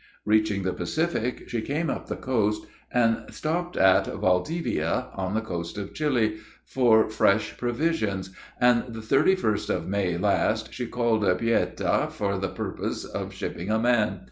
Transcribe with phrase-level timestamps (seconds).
[0.25, 5.77] Reaching the Pacific, she came up the coast and stopped at Valdivia, on the coast
[5.77, 12.07] of Chili, for fresh provisions, and the 31st of May last, she called at Paita
[12.09, 14.19] for the purpose of shipping a man.